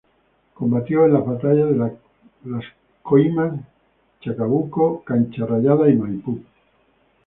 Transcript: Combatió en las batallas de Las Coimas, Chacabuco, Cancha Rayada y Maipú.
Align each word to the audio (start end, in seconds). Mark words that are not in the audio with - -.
Combatió 0.55 1.05
en 1.05 1.13
las 1.13 1.23
batallas 1.23 1.69
de 1.69 1.75
Las 1.75 2.63
Coimas, 3.03 3.53
Chacabuco, 4.21 5.03
Cancha 5.03 5.45
Rayada 5.45 5.87
y 5.89 5.95
Maipú. 5.95 6.41